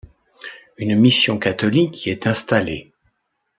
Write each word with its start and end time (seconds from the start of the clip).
Une 0.79 0.95
mission 0.95 1.37
catholique 1.37 2.07
est 2.07 2.25
y 2.25 2.27
installée. 2.27 2.91